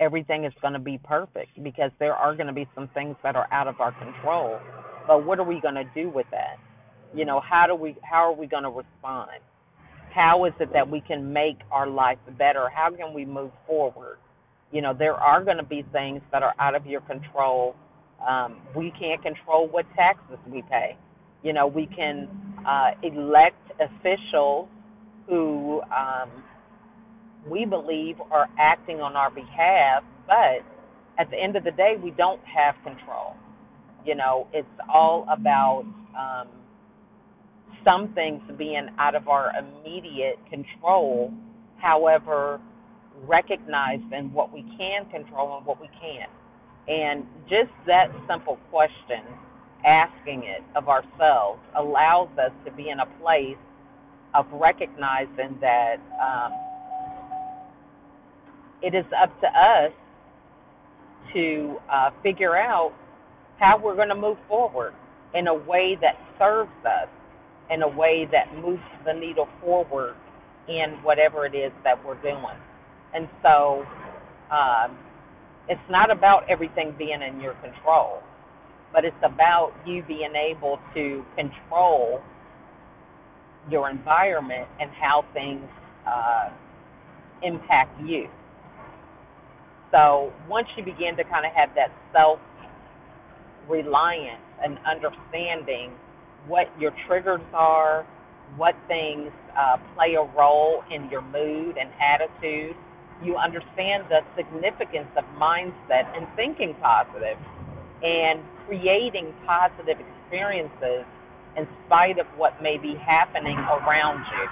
everything 0.01 0.45
is 0.45 0.53
going 0.61 0.75
to 0.75 0.81
be 0.81 0.99
perfect 0.99 1.63
because 1.63 1.91
there 1.99 2.15
are 2.15 2.35
going 2.35 2.47
to 2.47 2.53
be 2.53 2.67
some 2.75 2.89
things 2.89 3.17
that 3.23 3.37
are 3.37 3.47
out 3.53 3.69
of 3.69 3.81
our 3.81 3.93
control. 3.93 4.59
But 5.07 5.25
what 5.25 5.39
are 5.39 5.45
we 5.45 5.61
going 5.61 5.77
to 5.77 5.87
do 5.95 6.11
with 6.11 6.27
that? 6.33 6.59
You 7.15 7.25
know, 7.25 7.41
how 7.41 7.67
do 7.67 7.75
we 7.75 7.97
how 8.03 8.19
are 8.19 8.35
we 8.35 8.47
going 8.47 8.65
to 8.65 8.71
respond? 8.71 9.31
How 10.19 10.47
is 10.47 10.53
it 10.59 10.73
that 10.73 10.91
we 10.91 11.01
can 11.01 11.33
make 11.33 11.59
our 11.71 11.87
life 11.89 12.19
better? 12.37 12.69
How 12.75 12.91
can 12.91 13.15
we 13.15 13.25
move 13.25 13.53
forward? 13.69 14.19
You 14.73 14.83
know, 14.83 14.93
there 14.93 15.15
are 15.15 15.45
going 15.45 15.59
to 15.59 15.63
be 15.63 15.85
things 15.93 16.23
that 16.33 16.43
are 16.43 16.55
out 16.59 16.75
of 16.75 16.85
your 16.87 17.03
control. 17.03 17.77
Um, 18.29 18.61
we 18.75 18.93
can't 18.99 19.23
control 19.23 19.69
what 19.69 19.87
taxes 19.95 20.39
we 20.53 20.63
pay. 20.63 20.97
You 21.45 21.53
know, 21.53 21.69
we 21.69 21.87
can 21.87 22.29
uh, 22.67 22.91
elect 23.05 23.63
officials 23.81 24.69
who 25.29 25.83
um, 25.97 26.43
we 27.49 27.65
believe 27.65 28.17
are 28.33 28.49
acting 28.59 29.01
on 29.01 29.15
our 29.15 29.31
behalf, 29.31 30.03
but 30.27 30.67
at 31.17 31.31
the 31.31 31.37
end 31.41 31.55
of 31.55 31.63
the 31.63 31.71
day, 31.71 31.95
we 32.03 32.11
don't 32.11 32.41
have 32.43 32.75
control. 32.83 33.37
You 34.05 34.17
know, 34.17 34.49
it's 34.53 34.67
all 34.93 35.29
about 35.31 35.85
um, 36.19 36.49
some 37.85 38.13
things 38.15 38.43
being 38.57 38.89
out 38.99 39.15
of 39.15 39.29
our 39.29 39.53
immediate 39.57 40.39
control. 40.51 41.33
However, 41.79 42.61
recognizing 43.27 44.33
what 44.33 44.53
we 44.53 44.63
can 44.77 45.09
control 45.11 45.57
and 45.59 45.67
what 45.67 45.81
we 45.81 45.89
can't. 46.01 46.31
And 46.89 47.27
just 47.49 47.71
that 47.87 48.09
simple 48.29 48.59
question, 48.71 49.23
asking 49.85 50.45
it 50.45 50.63
of 50.77 50.89
ourselves, 50.89 51.61
allows 51.77 52.29
us 52.39 52.53
to 52.65 52.73
be 52.73 52.89
in 52.91 53.01
a 53.01 53.07
place 53.21 53.59
of 54.35 54.47
recognizing 54.53 55.59
that 55.61 55.97
um, 56.23 56.53
it 58.83 58.95
is 58.95 59.05
up 59.23 59.39
to 59.41 59.47
us 59.47 59.93
to 61.35 61.77
uh, 61.93 62.11
figure 62.23 62.57
out 62.57 62.93
how 63.59 63.81
we're 63.83 63.97
going 63.97 64.09
to 64.09 64.15
move 64.15 64.39
forward 64.49 64.95
in 65.35 65.47
a 65.49 65.55
way 65.55 65.97
that 66.01 66.17
serves 66.39 66.71
us, 66.87 67.09
in 67.73 67.83
a 67.83 67.89
way 67.89 68.29
that 68.33 68.55
moves 68.63 68.83
the 69.05 69.13
needle 69.13 69.49
forward 69.61 70.15
in 70.69 70.99
whatever 71.03 71.47
it 71.47 71.55
is 71.55 71.73
that 71.85 72.03
we're 72.05 72.21
doing. 72.23 72.57
And 73.15 73.29
so 73.43 73.85
um, 74.53 74.97
it's 75.69 75.81
not 75.91 76.11
about 76.11 76.45
everything 76.51 76.95
being 76.99 77.21
in 77.23 77.41
your 77.41 77.55
control, 77.55 78.23
but 78.93 79.05
it's 79.05 79.17
about 79.25 79.73
you 79.87 80.03
being 80.07 80.35
able 80.35 80.79
to 80.95 81.25
control 81.37 82.21
your 83.71 83.91
environment 83.91 84.69
and 84.81 84.91
how 84.93 85.25
things 85.35 85.65
uh, 86.07 86.51
impact 87.43 88.01
you. 88.05 88.29
So 89.93 90.33
once 90.49 90.69
you 90.77 90.85
begin 90.85 91.17
to 91.17 91.25
kind 91.25 91.47
of 91.47 91.53
have 91.55 91.71
that 91.77 91.91
self 92.13 92.41
reliance 93.69 94.43
and 94.65 94.79
understanding 94.87 95.93
what 96.49 96.67
your 96.81 96.93
triggers 97.07 97.43
are, 97.53 98.07
what 98.57 98.75
things 98.89 99.31
uh, 99.57 99.77
play 99.95 100.15
a 100.15 100.25
role 100.37 100.83
in 100.91 101.09
your 101.11 101.23
mood 101.23 101.77
and 101.77 101.91
attitude, 102.01 102.75
you 103.23 103.37
understand 103.37 104.05
the 104.09 104.21
significance 104.37 105.09
of 105.17 105.25
mindset 105.39 106.09
and 106.17 106.27
thinking 106.37 106.75
positive 106.81 107.37
and 108.03 108.41
creating 108.67 109.35
positive 109.47 109.99
experiences 109.99 111.05
in 111.57 111.67
spite 111.87 112.19
of 112.19 112.27
what 112.37 112.63
may 112.63 112.79
be 112.79 112.95
happening 113.05 113.59
around 113.59 114.25
you. 114.33 114.47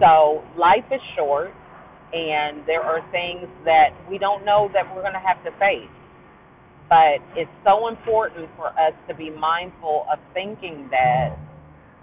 So 0.00 0.42
life 0.58 0.84
is 0.90 1.00
short 1.16 1.52
and 2.12 2.66
there 2.66 2.82
are 2.82 3.00
things 3.10 3.48
that 3.64 3.90
we 4.10 4.18
don't 4.18 4.44
know 4.44 4.68
that 4.74 4.84
we're 4.94 5.02
going 5.02 5.14
to 5.14 5.22
have 5.22 5.42
to 5.44 5.50
face. 5.58 5.95
But 6.88 7.18
it's 7.34 7.50
so 7.64 7.88
important 7.88 8.48
for 8.56 8.68
us 8.68 8.94
to 9.08 9.14
be 9.14 9.30
mindful 9.30 10.06
of 10.12 10.20
thinking 10.32 10.88
that 10.90 11.36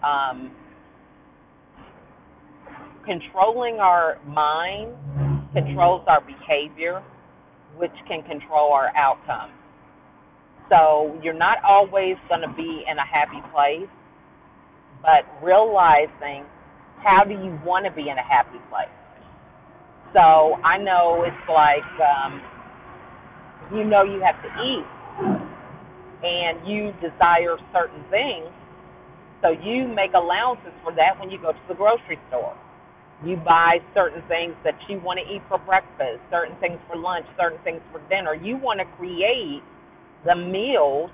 um, 0.05 0.51
controlling 3.05 3.79
our 3.79 4.19
mind 4.27 4.91
controls 5.53 6.03
our 6.07 6.21
behavior, 6.21 7.01
which 7.77 7.93
can 8.07 8.23
control 8.23 8.73
our 8.73 8.91
outcome. 8.97 9.51
So 10.69 11.19
you're 11.23 11.37
not 11.37 11.57
always 11.63 12.15
going 12.27 12.41
to 12.41 12.53
be 12.55 12.83
in 12.89 12.97
a 12.97 13.05
happy 13.05 13.39
place, 13.53 13.89
but 15.01 15.23
realizing 15.45 16.45
how 17.03 17.23
do 17.23 17.33
you 17.33 17.59
want 17.65 17.85
to 17.85 17.91
be 17.91 18.09
in 18.09 18.17
a 18.17 18.23
happy 18.23 18.59
place? 18.69 18.91
So 20.13 20.55
I 20.63 20.77
know 20.77 21.23
it's 21.25 21.49
like 21.49 21.83
um, 21.99 22.41
you 23.72 23.84
know 23.86 24.03
you 24.03 24.22
have 24.22 24.41
to 24.43 24.50
eat, 24.63 24.86
and 26.24 26.67
you 26.67 26.91
desire 27.01 27.58
certain 27.74 28.03
things, 28.10 28.50
so 29.41 29.51
you 29.51 29.88
make 29.88 30.13
allowances 30.15 30.74
for 30.84 30.93
that 30.96 31.20
when 31.20 31.29
you 31.29 31.39
go 31.39 31.51
to 31.53 31.63
the 31.67 31.75
grocery 31.75 32.20
store. 32.29 32.55
You 33.25 33.38
buy 33.38 33.79
certain 33.93 34.22
things 34.27 34.55
that 34.65 34.75
you 34.89 35.00
want 35.00 35.20
to 35.24 35.34
eat 35.34 35.41
for 35.48 35.58
breakfast, 35.60 36.20
certain 36.32 36.58
things 36.60 36.79
for 36.89 36.98
lunch, 36.98 37.25
certain 37.39 37.60
things 37.63 37.82
for 37.91 38.01
dinner. 38.10 38.36
You 38.36 38.58
want 38.58 38.79
to 38.79 38.88
create 38.98 39.63
the 40.25 40.36
meals 40.36 41.12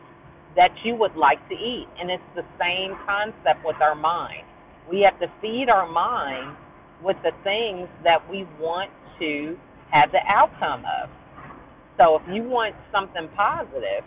that 0.56 0.72
you 0.84 0.96
would 0.96 1.16
like 1.16 1.40
to 1.50 1.56
eat. 1.56 1.88
And 2.00 2.10
it's 2.10 2.24
the 2.36 2.46
same 2.60 2.98
concept 3.06 3.66
with 3.66 3.78
our 3.82 3.96
mind. 3.96 4.46
We 4.90 5.02
have 5.06 5.20
to 5.22 5.28
feed 5.42 5.70
our 5.70 5.88
mind 5.92 6.58
with 7.04 7.18
the 7.24 7.32
things 7.44 7.88
that 8.04 8.20
we 8.30 8.48
want 8.60 8.92
to 9.20 9.58
have 9.92 10.12
the 10.12 10.22
outcome 10.28 10.86
of. 11.04 11.10
So 12.00 12.16
if 12.18 12.24
you 12.34 12.44
want 12.44 12.76
something 12.92 13.30
positive, 13.36 14.06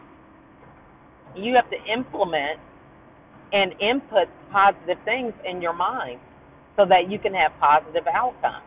you 1.37 1.55
have 1.55 1.71
to 1.71 1.79
implement 1.93 2.61
and 3.53 3.73
input 3.81 4.29
positive 4.53 4.99
things 5.05 5.35
in 5.49 5.63
your 5.63 5.75
mind 5.75 6.21
so 6.77 6.87
that 6.89 7.11
you 7.11 7.19
can 7.19 7.35
have 7.35 7.53
positive 7.61 8.05
outcomes. 8.13 8.65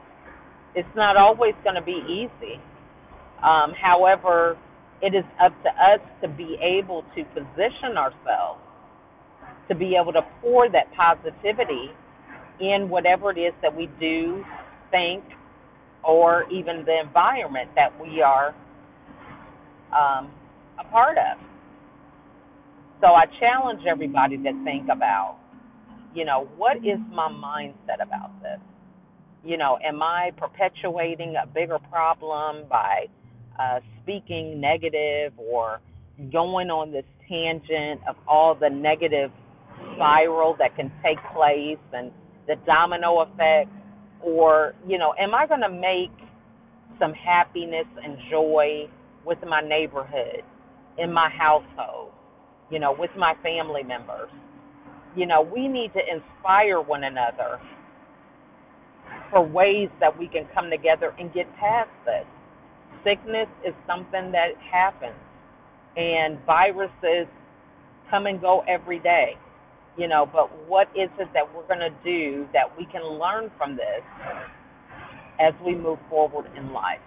It's 0.75 0.89
not 0.95 1.17
always 1.17 1.55
going 1.63 1.75
to 1.75 1.81
be 1.81 2.01
easy. 2.07 2.61
Um, 3.43 3.73
however, 3.81 4.57
it 5.01 5.15
is 5.15 5.25
up 5.43 5.53
to 5.63 5.69
us 5.69 6.01
to 6.21 6.29
be 6.29 6.57
able 6.61 7.03
to 7.15 7.23
position 7.33 7.97
ourselves 7.97 8.61
to 9.69 9.75
be 9.75 9.97
able 10.01 10.13
to 10.13 10.21
pour 10.41 10.69
that 10.69 10.93
positivity 10.95 11.91
in 12.59 12.89
whatever 12.89 13.31
it 13.31 13.39
is 13.39 13.53
that 13.61 13.75
we 13.75 13.89
do, 13.99 14.43
think, 14.91 15.23
or 16.03 16.45
even 16.51 16.85
the 16.85 16.99
environment 17.03 17.69
that 17.75 17.89
we 18.01 18.21
are 18.21 18.55
um, 19.95 20.31
a 20.79 20.83
part 20.91 21.17
of. 21.17 21.39
So 23.01 23.07
I 23.07 23.25
challenge 23.39 23.81
everybody 23.89 24.37
to 24.37 24.63
think 24.63 24.89
about, 24.91 25.37
You 26.15 26.25
know, 26.25 26.49
what 26.57 26.77
is 26.77 26.99
my 27.11 27.29
mindset 27.29 28.01
about 28.01 28.31
this? 28.41 28.59
You 29.45 29.57
know, 29.57 29.77
am 29.85 30.01
I 30.03 30.31
perpetuating 30.37 31.35
a 31.41 31.47
bigger 31.47 31.79
problem 31.91 32.65
by 32.69 33.07
uh, 33.59 33.79
speaking 34.03 34.61
negative 34.61 35.33
or 35.37 35.81
going 36.31 36.69
on 36.69 36.91
this 36.91 37.05
tangent 37.29 38.01
of 38.09 38.15
all 38.27 38.55
the 38.55 38.69
negative 38.69 39.31
spiral 39.95 40.55
that 40.59 40.75
can 40.75 40.91
take 41.03 41.17
place 41.35 41.79
and 41.93 42.11
the 42.47 42.55
domino 42.65 43.21
effect? 43.21 43.69
Or, 44.21 44.75
you 44.87 44.97
know, 44.97 45.13
am 45.19 45.35
I 45.35 45.47
going 45.47 45.61
to 45.61 45.69
make 45.69 46.11
some 46.99 47.13
happiness 47.13 47.87
and 48.03 48.17
joy 48.31 48.89
with 49.25 49.39
my 49.47 49.61
neighborhood, 49.61 50.43
in 50.97 51.11
my 51.13 51.29
household, 51.29 52.11
you 52.71 52.79
know, 52.79 52.95
with 52.97 53.11
my 53.17 53.33
family 53.43 53.83
members? 53.83 54.29
You 55.15 55.25
know, 55.25 55.41
we 55.41 55.67
need 55.67 55.93
to 55.93 56.01
inspire 56.01 56.81
one 56.81 57.03
another 57.03 57.59
for 59.31 59.45
ways 59.45 59.89
that 59.99 60.17
we 60.17 60.27
can 60.27 60.47
come 60.53 60.69
together 60.69 61.13
and 61.19 61.33
get 61.33 61.47
past 61.57 61.89
this. 62.05 62.25
Sickness 63.03 63.47
is 63.65 63.73
something 63.87 64.31
that 64.31 64.49
happens, 64.71 65.15
and 65.97 66.39
viruses 66.45 67.27
come 68.09 68.25
and 68.27 68.41
go 68.41 68.63
every 68.67 68.99
day. 68.99 69.37
You 69.97 70.07
know, 70.09 70.27
but 70.31 70.49
what 70.67 70.87
is 70.95 71.09
it 71.19 71.29
that 71.33 71.55
we're 71.55 71.67
going 71.67 71.79
to 71.79 71.95
do 72.03 72.47
that 72.53 72.77
we 72.77 72.85
can 72.91 73.03
learn 73.03 73.51
from 73.57 73.77
this 73.77 74.03
as 75.39 75.53
we 75.65 75.75
move 75.75 75.99
forward 76.09 76.47
in 76.57 76.73
life? 76.73 77.04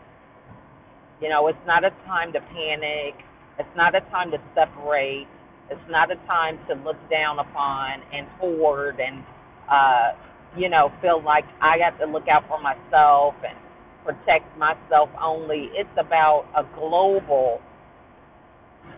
You 1.20 1.28
know, 1.28 1.48
it's 1.48 1.66
not 1.66 1.84
a 1.84 1.90
time 2.06 2.32
to 2.32 2.40
panic. 2.40 3.14
It's 3.58 3.76
not 3.76 3.94
a 3.94 4.00
time 4.10 4.30
to 4.32 4.38
separate. 4.54 5.26
It's 5.70 5.88
not 5.90 6.10
a 6.10 6.16
time 6.26 6.58
to 6.68 6.74
look 6.74 6.96
down 7.10 7.38
upon 7.38 8.02
and 8.12 8.26
hoard 8.40 9.00
and 9.00 9.24
uh, 9.70 10.12
you 10.56 10.68
know, 10.68 10.90
feel 11.02 11.22
like 11.22 11.44
I 11.60 11.78
got 11.78 11.98
to 11.98 12.10
look 12.10 12.28
out 12.28 12.44
for 12.48 12.60
myself 12.60 13.34
and 13.46 13.58
protect 14.04 14.56
myself 14.58 15.10
only. 15.22 15.68
It's 15.74 15.90
about 15.98 16.46
a 16.56 16.64
global 16.74 17.60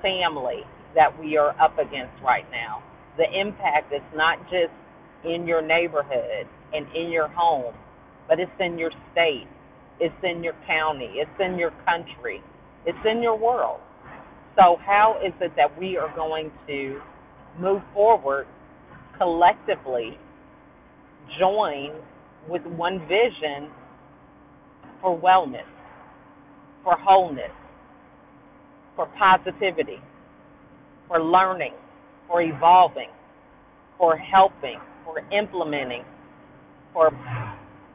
family 0.03 0.63
that 0.95 1.11
we 1.21 1.37
are 1.37 1.51
up 1.61 1.79
against 1.79 2.15
right 2.23 2.47
now. 2.51 2.83
The 3.17 3.27
impact 3.39 3.93
is 3.93 4.03
not 4.15 4.39
just 4.45 4.73
in 5.25 5.47
your 5.47 5.63
neighborhood 5.63 6.47
and 6.73 6.87
in 6.95 7.11
your 7.11 7.29
home, 7.29 7.75
but 8.29 8.41
it's 8.41 8.53
in 8.61 8.79
your 8.79 8.91
state, 9.13 9.49
it's 10.01 10.15
in 10.23 10.43
your 10.43 10.55
county, 10.67 11.11
it's 11.15 11.31
in 11.41 11.59
your 11.59 11.73
country, 11.85 12.43
it's 12.87 12.99
in 13.11 13.23
your 13.23 13.39
world. 13.39 13.81
So, 14.57 14.77
how 14.85 15.21
is 15.25 15.33
it 15.41 15.53
that 15.57 15.79
we 15.79 15.97
are 15.97 16.15
going 16.17 16.51
to 16.67 17.01
move 17.59 17.83
forward 17.95 18.47
collectively 19.19 20.19
join 21.39 21.93
with 22.49 22.63
one 22.65 23.01
vision 23.01 23.71
for 25.01 25.19
wellness, 25.19 25.69
for 26.83 26.97
wholeness, 26.99 27.53
for 28.97 29.07
positivity, 29.19 29.99
for 31.09 31.23
learning, 31.23 31.75
for 32.27 32.43
evolving, 32.43 33.11
for 33.99 34.17
helping, 34.17 34.79
for 35.05 35.21
implementing, 35.37 36.05
for 36.93 37.11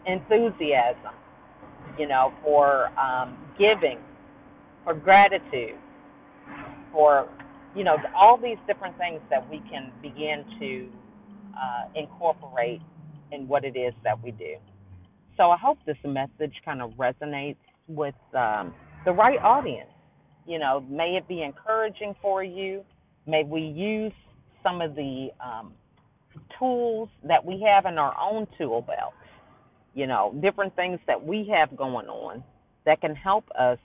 enthusiasm, 0.05 1.13
you 1.97 2.07
know, 2.07 2.33
for 2.43 2.87
um, 2.99 3.37
giving, 3.57 3.99
for 4.83 4.93
gratitude, 4.93 5.75
for, 6.91 7.27
you 7.75 7.83
know, 7.83 7.97
all 8.15 8.37
these 8.37 8.57
different 8.67 8.97
things 8.97 9.21
that 9.29 9.49
we 9.49 9.61
can 9.69 9.91
begin 10.01 10.45
to 10.59 10.87
uh, 11.55 11.85
incorporate 11.95 12.81
in 13.31 13.47
what 13.47 13.63
it 13.63 13.75
is 13.77 13.93
that 14.03 14.21
we 14.23 14.31
do. 14.31 14.55
So 15.37 15.51
I 15.51 15.57
hope 15.57 15.77
this 15.85 15.97
message 16.05 16.53
kind 16.63 16.81
of 16.81 16.91
resonates 16.91 17.57
with 17.87 18.15
um, 18.33 18.73
the 19.05 19.11
right 19.11 19.39
audience. 19.39 19.89
You 20.47 20.59
know, 20.59 20.85
may 20.89 21.17
it 21.17 21.27
be 21.27 21.41
encouraging 21.41 22.15
for 22.21 22.43
you. 22.43 22.83
May 23.27 23.43
we 23.43 23.61
use 23.61 24.13
some 24.63 24.81
of 24.81 24.95
the 24.95 25.29
um, 25.43 25.73
tools 26.59 27.09
that 27.27 27.43
we 27.43 27.63
have 27.67 27.85
in 27.85 27.97
our 27.97 28.15
own 28.19 28.47
tool 28.57 28.81
belt. 28.81 29.13
You 29.95 30.05
know, 30.05 30.35
different 30.41 30.75
things 30.75 30.99
that 31.07 31.25
we 31.25 31.51
have 31.57 31.75
going 31.75 32.07
on 32.07 32.43
that 32.85 33.01
can 33.01 33.15
help 33.15 33.45
us 33.57 33.79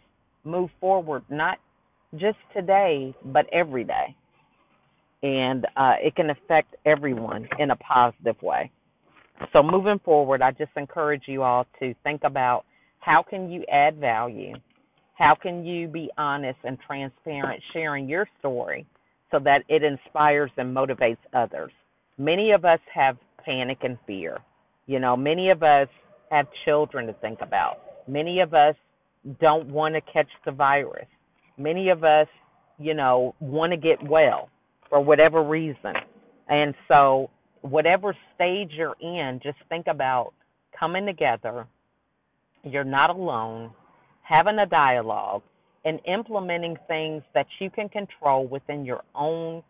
move 0.44 0.68
forward, 0.81 1.23
not 1.31 1.59
just 2.16 2.37
today, 2.55 3.14
but 3.25 3.46
every 3.53 3.85
day. 3.85 4.14
And 5.23 5.64
uh, 5.77 5.94
it 6.01 6.16
can 6.16 6.31
affect 6.31 6.75
everyone 6.85 7.49
in 7.59 7.70
a 7.70 7.77
positive 7.77 8.40
way. 8.42 8.70
So 9.53 9.62
moving 9.62 10.01
forward, 10.05 10.42
I 10.42 10.51
just 10.51 10.73
encourage 10.77 11.23
you 11.27 11.42
all 11.42 11.66
to 11.79 11.94
think 12.03 12.23
about 12.25 12.64
how 12.99 13.23
can 13.23 13.51
you 13.51 13.64
add 13.73 13.96
value? 13.99 14.55
How 15.14 15.35
can 15.40 15.64
you 15.64 15.88
be 15.88 16.11
honest 16.18 16.59
and 16.64 16.79
transparent 16.87 17.62
sharing 17.73 18.09
your 18.09 18.27
story 18.38 18.87
so 19.31 19.38
that 19.40 19.62
it 19.68 19.83
inspires 19.83 20.51
and 20.57 20.75
motivates 20.75 21.18
others? 21.35 21.73
Many 22.18 22.51
of 22.53 22.64
us 22.64 22.81
have 22.92 23.16
panic 23.44 23.79
and 23.83 23.96
fear. 24.07 24.38
You 24.90 24.98
know, 24.98 25.16
many 25.16 25.50
of 25.50 25.62
us 25.62 25.87
have 26.33 26.48
children 26.64 27.07
to 27.07 27.12
think 27.12 27.38
about. 27.42 27.76
Many 28.09 28.40
of 28.40 28.55
us 28.55 28.74
don't 29.40 29.68
want 29.68 29.94
to 29.94 30.00
catch 30.00 30.26
the 30.44 30.50
virus. 30.50 31.07
Many 31.57 31.90
of 31.90 32.03
us, 32.03 32.26
you 32.76 32.94
know, 32.94 33.37
want 33.38 33.70
to 33.70 33.76
get 33.76 34.03
well 34.03 34.48
for 34.88 35.00
whatever 35.00 35.44
reason. 35.44 35.94
And 36.48 36.74
so 36.88 37.31
whatever 37.61 38.16
stage 38.35 38.72
you're 38.72 38.96
in, 39.00 39.38
just 39.40 39.59
think 39.68 39.87
about 39.87 40.33
coming 40.76 41.07
together. 41.07 41.68
You're 42.64 42.83
not 42.83 43.11
alone, 43.11 43.70
having 44.22 44.59
a 44.59 44.66
dialogue, 44.66 45.42
and 45.85 46.00
implementing 46.05 46.76
things 46.88 47.22
that 47.33 47.46
you 47.61 47.70
can 47.70 47.88
control 47.90 48.48
within 48.48 48.85
your 48.85 49.03
own 49.14 49.62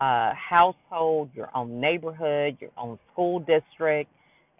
uh, 0.00 0.32
household, 0.34 1.30
your 1.32 1.50
own 1.54 1.80
neighborhood, 1.80 2.56
your 2.60 2.72
own 2.76 2.98
school 3.12 3.38
district, 3.38 4.10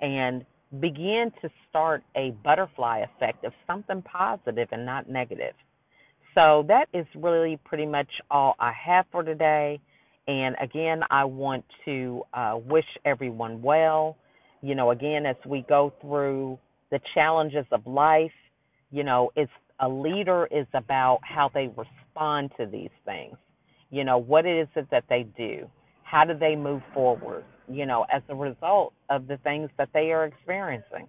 and 0.05 0.45
begin 0.81 1.33
to 1.41 1.49
start 1.71 2.03
a 2.15 2.33
butterfly 2.45 2.99
effect 2.99 3.43
of 3.45 3.53
something 3.67 4.03
positive 4.03 4.69
and 4.71 4.85
not 4.85 5.09
negative. 5.09 5.55
So 6.35 6.65
that 6.69 6.87
is 6.93 7.07
really 7.15 7.59
pretty 7.65 7.87
much 7.87 8.09
all 8.31 8.55
I 8.61 8.73
have 8.87 9.07
for 9.11 9.23
today. 9.23 9.81
And 10.29 10.57
again, 10.61 11.01
I 11.11 11.25
want 11.25 11.65
to 11.87 12.23
uh, 12.35 12.59
wish 12.69 12.85
everyone 13.07 13.63
well. 13.63 14.19
You 14.61 14.75
know, 14.75 14.91
again, 14.91 15.25
as 15.25 15.37
we 15.47 15.65
go 15.69 15.93
through 16.03 16.59
the 16.91 17.01
challenges 17.15 17.65
of 17.73 17.87
life, 17.87 18.33
you 18.91 19.05
know, 19.05 19.31
it's 19.37 19.53
a 19.81 19.89
leader 19.89 20.49
is 20.51 20.67
about 20.75 21.21
how 21.23 21.51
they 21.55 21.69
respond 21.69 22.51
to 22.59 22.67
these 22.67 22.91
things. 23.07 23.37
You 23.91 24.05
know, 24.05 24.19
what 24.19 24.45
is 24.45 24.69
it 24.77 24.87
that 24.91 25.05
they 25.09 25.27
do? 25.37 25.67
How 26.03 26.25
do 26.25 26.37
they 26.37 26.57
move 26.57 26.83
forward? 26.93 27.45
You 27.69 27.87
know, 27.87 28.07
as 28.13 28.23
a 28.29 28.35
result 28.35 28.93
of 29.11 29.27
the 29.27 29.39
things 29.39 29.71
that 29.79 29.89
they 29.95 30.13
are 30.13 30.25
experiencing. 30.25 31.09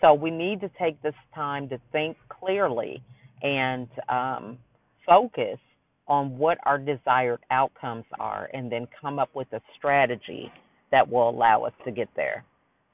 So 0.00 0.14
we 0.14 0.30
need 0.30 0.60
to 0.60 0.70
take 0.80 1.00
this 1.02 1.14
time 1.34 1.68
to 1.70 1.80
think 1.90 2.16
clearly 2.28 3.02
and 3.42 3.88
um, 4.08 4.58
focus 5.04 5.58
on 6.06 6.38
what 6.38 6.58
our 6.64 6.78
desired 6.78 7.40
outcomes 7.50 8.04
are 8.18 8.48
and 8.54 8.70
then 8.70 8.86
come 9.00 9.18
up 9.18 9.28
with 9.34 9.48
a 9.52 9.60
strategy 9.76 10.50
that 10.90 11.08
will 11.10 11.28
allow 11.28 11.64
us 11.64 11.72
to 11.84 11.90
get 11.90 12.08
there. 12.16 12.44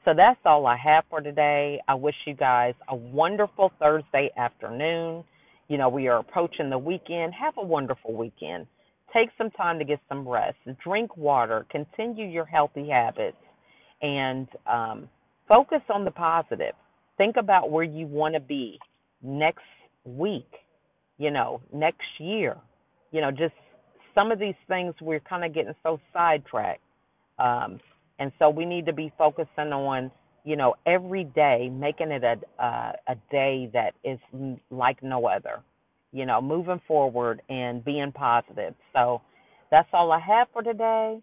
So 0.05 0.13
that's 0.15 0.41
all 0.45 0.67
I 0.67 0.77
have 0.77 1.05
for 1.09 1.21
today. 1.21 1.81
I 1.89 1.95
wish 1.95 2.15
you 2.27 2.35
guys 2.35 2.75
a 2.89 2.95
wonderful 2.95 3.73
Thursday 3.79 4.31
afternoon. 4.37 5.25
You 5.69 5.79
know, 5.79 5.89
we 5.89 6.09
are 6.09 6.19
approaching 6.19 6.69
the 6.69 6.79
weekend. 6.79 7.33
Have 7.35 7.55
a 7.57 7.65
wonderful 7.65 8.15
weekend. 8.15 8.67
Take 9.15 9.29
some 9.39 9.51
time 9.51 9.79
to 9.79 9.85
get 9.85 10.01
some 10.09 10.27
rest. 10.27 10.57
Drink 10.83 11.17
water. 11.17 11.67
Continue 11.71 12.27
your 12.27 12.45
healthy 12.45 12.89
habits. 12.89 13.37
And 14.03 14.49
um, 14.67 15.09
focus 15.49 15.81
on 15.93 16.05
the 16.05 16.11
positive. 16.11 16.75
Think 17.17 17.37
about 17.37 17.71
where 17.71 17.85
you 17.85 18.07
want 18.07 18.35
to 18.35 18.41
be 18.41 18.79
next 19.23 19.63
week, 20.05 20.51
you 21.19 21.31
know, 21.31 21.61
next 21.73 22.03
year, 22.19 22.57
you 23.13 23.21
know, 23.21 23.31
just 23.31 23.55
some 24.15 24.33
of 24.33 24.39
these 24.39 24.55
things 24.69 24.95
we're 25.01 25.21
kind 25.21 25.45
of 25.45 25.55
getting 25.55 25.75
so 25.83 26.01
sidetracked. 26.13 26.83
Um, 27.39 27.79
and 28.19 28.33
so 28.39 28.51
we 28.51 28.65
need 28.65 28.87
to 28.87 28.93
be 28.93 29.13
focusing 29.17 29.73
on, 29.73 30.11
you 30.45 30.57
know, 30.57 30.75
every 30.87 31.25
day 31.25 31.71
making 31.73 32.11
it 32.11 32.23
a 32.23 32.63
uh, 32.63 32.93
a 33.09 33.15
day 33.31 33.71
that 33.73 33.95
is 34.05 34.19
like 34.71 35.03
no 35.03 35.27
other. 35.27 35.63
You 36.15 36.25
know, 36.27 36.41
moving 36.41 36.81
forward 36.87 37.43
and 37.49 37.85
being 37.85 38.13
positive. 38.13 38.75
So 38.95 39.21
that's 39.71 39.89
all 39.93 40.13
I 40.13 40.21
have 40.21 40.47
for 40.53 40.63
today. 40.63 41.21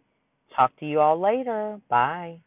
Talk 0.55 0.77
to 0.81 0.85
you 0.85 0.99
all 0.99 1.19
later. 1.19 1.79
Bye. 1.89 2.41